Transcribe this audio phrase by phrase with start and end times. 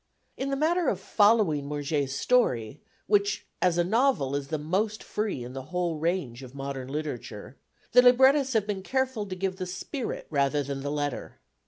[0.35, 5.43] In the matter of following Murger's story, which as a novel is the most free
[5.43, 7.55] in the whole range of modern literature,
[7.91, 11.39] the librettists have been careful to give the spirit rather than the letter.